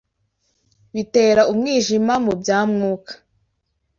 Bitera 0.93 1.41
Umwijima 1.51 2.13
mu 2.25 2.33
bya 2.41 2.59
Mwuka 2.71 3.13